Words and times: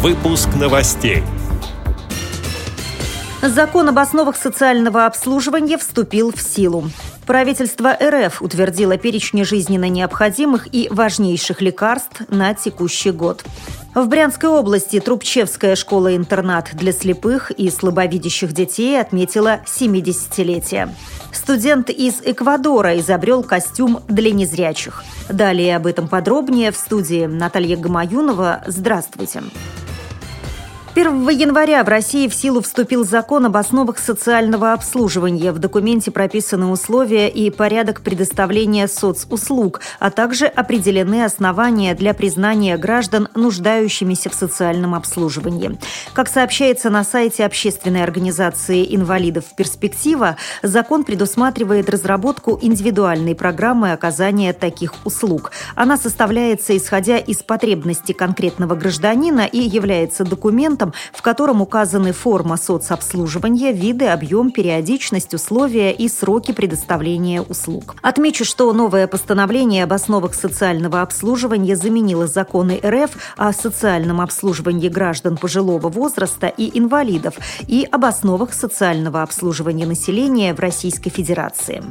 Выпуск 0.00 0.50
новостей. 0.54 1.24
Закон 3.42 3.88
об 3.88 3.98
основах 3.98 4.36
социального 4.36 5.06
обслуживания 5.06 5.76
вступил 5.76 6.32
в 6.32 6.40
силу. 6.40 6.84
Правительство 7.26 7.96
РФ 8.00 8.40
утвердило 8.40 8.96
перечни 8.96 9.42
жизненно 9.42 9.88
необходимых 9.88 10.72
и 10.72 10.86
важнейших 10.88 11.60
лекарств 11.60 12.22
на 12.28 12.54
текущий 12.54 13.10
год. 13.10 13.42
В 13.92 14.06
Брянской 14.06 14.48
области 14.48 15.00
Трубчевская 15.00 15.74
школа-интернат 15.74 16.70
для 16.74 16.92
слепых 16.92 17.50
и 17.50 17.68
слабовидящих 17.68 18.52
детей 18.52 19.00
отметила 19.00 19.62
70-летие. 19.66 20.90
Студент 21.32 21.90
из 21.90 22.20
Эквадора 22.24 22.96
изобрел 23.00 23.42
костюм 23.42 24.00
для 24.06 24.30
незрячих. 24.30 25.02
Далее 25.28 25.74
об 25.74 25.88
этом 25.88 26.06
подробнее 26.06 26.70
в 26.70 26.76
студии 26.76 27.26
Наталья 27.26 27.76
Гамаюнова. 27.76 28.62
Здравствуйте. 28.68 29.40
Здравствуйте. 29.40 29.87
1 30.98 31.28
января 31.28 31.84
в 31.84 31.88
России 31.88 32.26
в 32.26 32.34
силу 32.34 32.60
вступил 32.60 33.06
закон 33.06 33.46
об 33.46 33.56
основах 33.56 34.00
социального 34.00 34.72
обслуживания. 34.72 35.52
В 35.52 35.60
документе 35.60 36.10
прописаны 36.10 36.66
условия 36.66 37.28
и 37.28 37.50
порядок 37.50 38.00
предоставления 38.00 38.88
соцуслуг, 38.88 39.80
а 40.00 40.10
также 40.10 40.46
определены 40.46 41.22
основания 41.22 41.94
для 41.94 42.14
признания 42.14 42.76
граждан 42.76 43.28
нуждающимися 43.36 44.28
в 44.28 44.34
социальном 44.34 44.92
обслуживании. 44.96 45.78
Как 46.14 46.28
сообщается 46.28 46.90
на 46.90 47.04
сайте 47.04 47.44
общественной 47.44 48.02
организации 48.02 48.84
инвалидов 48.92 49.44
«Перспектива», 49.56 50.36
закон 50.64 51.04
предусматривает 51.04 51.88
разработку 51.88 52.58
индивидуальной 52.60 53.36
программы 53.36 53.92
оказания 53.92 54.52
таких 54.52 54.94
услуг. 55.04 55.52
Она 55.76 55.96
составляется 55.96 56.76
исходя 56.76 57.18
из 57.18 57.44
потребностей 57.44 58.14
конкретного 58.14 58.74
гражданина 58.74 59.42
и 59.42 59.60
является 59.60 60.24
документом, 60.24 60.87
документом, 60.88 60.92
в 61.12 61.22
котором 61.22 61.62
указаны 61.62 62.12
форма 62.12 62.56
соцобслуживания, 62.56 63.72
виды, 63.72 64.06
объем, 64.06 64.50
периодичность, 64.50 65.34
условия 65.34 65.92
и 65.92 66.08
сроки 66.08 66.52
предоставления 66.52 67.42
услуг. 67.42 67.96
Отмечу, 68.02 68.44
что 68.44 68.72
новое 68.72 69.06
постановление 69.06 69.84
об 69.84 69.92
основах 69.92 70.34
социального 70.34 71.02
обслуживания 71.02 71.76
заменило 71.76 72.26
законы 72.26 72.80
РФ 72.84 73.10
о 73.36 73.52
социальном 73.52 74.20
обслуживании 74.20 74.88
граждан 74.88 75.36
пожилого 75.36 75.88
возраста 75.88 76.46
и 76.46 76.78
инвалидов 76.78 77.34
и 77.66 77.86
об 77.90 78.04
основах 78.04 78.52
социального 78.52 79.22
обслуживания 79.22 79.86
населения 79.86 80.54
в 80.54 80.60
Российской 80.60 81.10
Федерации. 81.10 81.82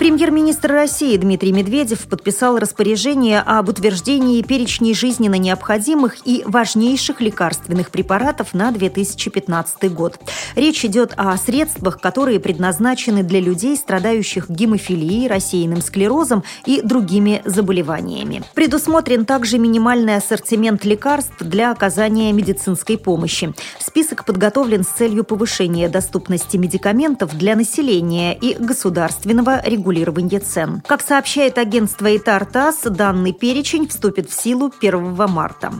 Премьер-министр 0.00 0.72
России 0.72 1.14
Дмитрий 1.18 1.52
Медведев 1.52 2.08
подписал 2.08 2.58
распоряжение 2.58 3.40
об 3.40 3.68
утверждении 3.68 4.40
перечней 4.40 4.94
жизненно 4.94 5.34
необходимых 5.34 6.26
и 6.26 6.42
важнейших 6.46 7.20
лекарственных 7.20 7.90
препаратов 7.90 8.54
на 8.54 8.70
2015 8.72 9.92
год. 9.92 10.18
Речь 10.56 10.86
идет 10.86 11.12
о 11.18 11.36
средствах, 11.36 12.00
которые 12.00 12.40
предназначены 12.40 13.22
для 13.22 13.40
людей, 13.40 13.76
страдающих 13.76 14.48
гемофилией, 14.48 15.28
рассеянным 15.28 15.82
склерозом 15.82 16.44
и 16.64 16.80
другими 16.80 17.42
заболеваниями. 17.44 18.42
Предусмотрен 18.54 19.26
также 19.26 19.58
минимальный 19.58 20.16
ассортимент 20.16 20.82
лекарств 20.86 21.36
для 21.40 21.70
оказания 21.70 22.32
медицинской 22.32 22.96
помощи. 22.96 23.52
Список 23.78 24.24
подготовлен 24.24 24.82
с 24.82 24.88
целью 24.88 25.24
повышения 25.24 25.90
доступности 25.90 26.56
медикаментов 26.56 27.36
для 27.36 27.54
населения 27.54 28.34
и 28.34 28.54
государственного 28.54 29.60
регулирования 29.62 29.89
регулирования 29.90 30.38
цен. 30.38 30.82
Как 30.86 31.02
сообщает 31.02 31.58
агентство 31.58 32.14
ИТАР 32.16 32.46
ТАСС, 32.46 32.82
данный 32.84 33.32
перечень 33.32 33.88
вступит 33.88 34.30
в 34.30 34.40
силу 34.40 34.72
1 34.80 35.14
марта. 35.28 35.72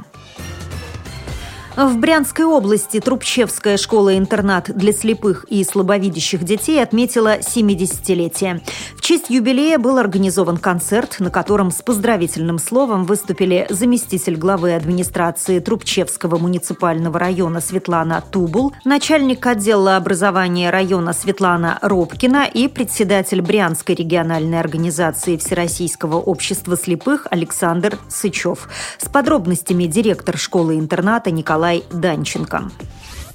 В 1.80 1.96
Брянской 1.96 2.44
области 2.44 3.00
Трубчевская 3.00 3.78
школа-интернат 3.78 4.70
для 4.76 4.92
слепых 4.92 5.46
и 5.48 5.64
слабовидящих 5.64 6.44
детей 6.44 6.82
отметила 6.82 7.38
70-летие. 7.38 8.60
В 8.96 9.00
честь 9.00 9.30
юбилея 9.30 9.78
был 9.78 9.96
организован 9.96 10.58
концерт, 10.58 11.16
на 11.20 11.30
котором 11.30 11.70
с 11.70 11.80
поздравительным 11.80 12.58
словом 12.58 13.06
выступили 13.06 13.66
заместитель 13.70 14.36
главы 14.36 14.74
администрации 14.74 15.58
Трубчевского 15.58 16.36
муниципального 16.36 17.18
района 17.18 17.62
Светлана 17.62 18.22
Тубул, 18.30 18.74
начальник 18.84 19.46
отдела 19.46 19.96
образования 19.96 20.68
района 20.68 21.14
Светлана 21.14 21.78
Робкина 21.80 22.44
и 22.44 22.68
председатель 22.68 23.40
Брянской 23.40 23.94
региональной 23.94 24.60
организации 24.60 25.38
Всероссийского 25.38 26.16
общества 26.16 26.76
слепых 26.76 27.26
Александр 27.30 27.98
Сычев. 28.10 28.68
С 28.98 29.08
подробностями 29.08 29.84
директор 29.84 30.36
школы-интерната 30.36 31.30
Николай 31.30 31.69
Николай 31.70 31.82
Данченко. 31.90 32.58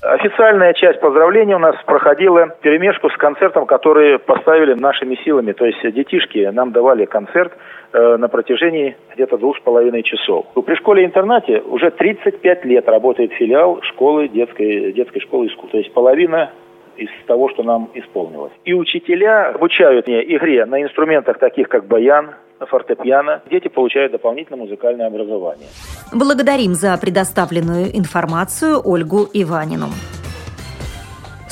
Официальная 0.01 0.73
часть 0.73 0.99
поздравлений 0.99 1.55
у 1.55 1.59
нас 1.59 1.75
проходила 1.85 2.47
перемешку 2.61 3.09
с 3.09 3.17
концертом, 3.17 3.65
который 3.65 4.19
поставили 4.19 4.73
нашими 4.73 5.15
силами. 5.23 5.51
То 5.53 5.65
есть 5.65 5.81
детишки 5.95 6.49
нам 6.53 6.71
давали 6.71 7.05
концерт 7.05 7.53
э, 7.93 8.17
на 8.17 8.27
протяжении 8.27 8.95
где-то 9.15 9.37
двух 9.37 9.57
с 9.57 9.61
половиной 9.61 10.03
часов. 10.03 10.45
При 10.53 10.75
школе-интернате 10.75 11.61
уже 11.61 11.89
35 11.89 12.65
лет 12.65 12.87
работает 12.87 13.31
филиал 13.33 13.81
школы 13.81 14.27
детской, 14.27 14.93
детской 14.93 15.21
школы 15.21 15.47
искусств. 15.47 15.71
То 15.71 15.77
есть 15.79 15.91
половина 15.93 16.51
из 16.97 17.09
того, 17.27 17.49
что 17.49 17.63
нам 17.63 17.89
исполнилось. 17.93 18.53
И 18.65 18.73
учителя 18.73 19.49
обучают 19.49 20.07
мне 20.07 20.23
игре 20.35 20.65
на 20.65 20.81
инструментах 20.81 21.39
таких, 21.39 21.69
как 21.69 21.87
баян, 21.87 22.35
фортепиано. 22.59 23.41
Дети 23.49 23.67
получают 23.67 24.11
дополнительное 24.11 24.59
музыкальное 24.59 25.07
образование. 25.07 25.67
Благодарим 26.13 26.73
за 26.73 26.97
предоставленную 26.97 27.95
информацию 27.97 28.81
Ольгу 28.83 29.27
Иванину. 29.33 29.87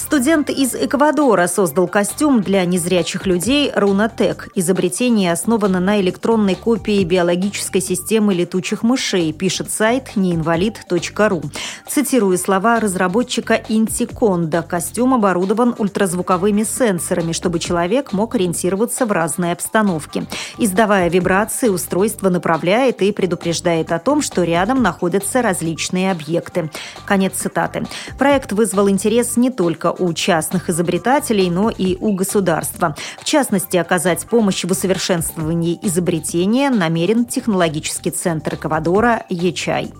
Студент 0.06 0.50
из 0.50 0.75
Эквадора 0.75 1.47
создал 1.47 1.88
костюм 1.88 2.41
для 2.41 2.66
незрячих 2.66 3.25
людей 3.25 3.72
«Рунатек». 3.74 4.50
Изобретение 4.53 5.31
основано 5.31 5.80
на 5.80 6.02
электронной 6.02 6.56
копии 6.56 7.03
биологической 7.06 7.80
системы 7.80 8.34
летучих 8.34 8.84
мышей, 8.84 9.31
пишет 9.31 9.72
сайт 9.72 10.18
неинвалид.ру. 10.18 11.41
Цитирую 11.88 12.38
слова 12.38 12.81
разработчика 12.81 13.64
Интиконда. 13.69 14.62
Костюм 14.62 15.14
оборудован 15.14 15.74
ультразвуковыми 15.78 16.64
сенсорами, 16.64 17.31
чтобы 17.31 17.59
человек 17.59 18.12
мог 18.12 18.35
ориентироваться 18.35 19.06
в 19.06 19.12
разной 19.14 19.53
обстановке. 19.53 20.25
Издавая 20.58 21.09
вибрации, 21.09 21.70
устройство 21.70 22.30
направляет 22.30 23.02
и 23.02 23.14
предупреждает 23.14 23.94
о 23.94 24.00
том, 24.00 24.22
что 24.22 24.44
рядом 24.44 24.84
находятся 24.84 25.41
различные 25.41 26.12
объекты. 26.12 26.70
Конец 27.06 27.35
цитаты. 27.35 27.88
Проект 28.20 28.52
вызвал 28.52 28.90
интерес 28.90 29.38
не 29.38 29.50
только 29.50 29.92
у 29.97 30.13
частных 30.13 30.69
изобретателей, 30.69 31.49
но 31.49 31.69
и 31.69 31.97
у 31.99 32.13
государства. 32.13 32.95
В 33.19 33.25
частности, 33.25 33.77
оказать 33.77 34.25
помощь 34.25 34.63
в 34.63 34.71
усовершенствовании 34.71 35.79
изобретения 35.81 36.69
намерен 36.69 37.25
технологический 37.25 38.11
центр 38.11 38.55
Эквадора 38.55 39.23
«Ечай». 39.29 39.91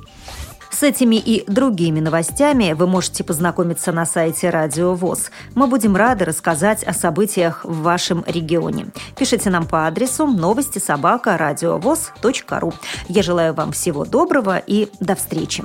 С 0.73 0.81
этими 0.81 1.17
и 1.17 1.45
другими 1.49 1.99
новостями 1.99 2.73
вы 2.73 2.87
можете 2.87 3.23
познакомиться 3.23 3.91
на 3.91 4.07
сайте 4.07 4.49
Радио 4.49 4.95
ВОЗ. 4.95 5.29
Мы 5.53 5.67
будем 5.67 5.95
рады 5.95 6.25
рассказать 6.25 6.83
о 6.83 6.93
событиях 6.93 7.63
в 7.63 7.83
вашем 7.83 8.23
регионе. 8.25 8.87
Пишите 9.15 9.51
нам 9.51 9.67
по 9.67 9.85
адресу 9.85 10.25
новости 10.25 10.79
собака 10.79 11.37
ру. 12.59 12.73
Я 13.07 13.21
желаю 13.21 13.53
вам 13.53 13.71
всего 13.71 14.03
доброго 14.03 14.57
и 14.57 14.89
до 14.99 15.15
встречи. 15.15 15.63